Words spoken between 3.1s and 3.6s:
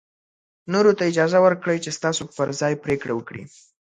وکړي.